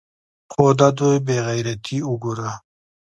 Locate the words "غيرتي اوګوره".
1.47-2.51